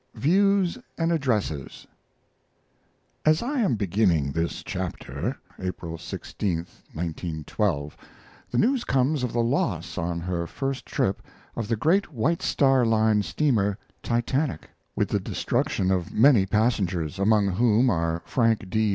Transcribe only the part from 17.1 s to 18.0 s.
among whom